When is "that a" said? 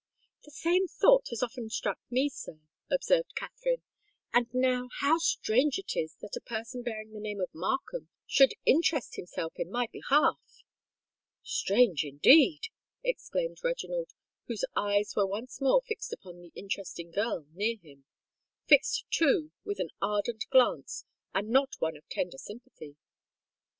6.21-6.41